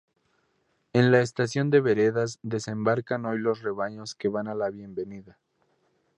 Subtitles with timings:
[0.93, 5.37] En la estación de Veredas desembarcan hoy los rebaños que van a la Bienvenida.